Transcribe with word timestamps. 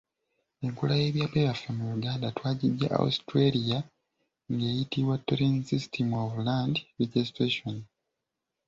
Enkola 0.65 0.93
y’ebyapa 1.01 1.35
byaffe 1.43 1.67
mu 1.77 1.85
Uganda 1.95 2.33
twagiggya 2.37 2.87
Australia 3.03 3.77
nga 4.51 4.63
eyitibwa 4.71 5.15
"Torrens 5.25 5.65
system 5.71 6.07
of 6.21 6.31
land 6.47 6.75
registration". 6.99 7.75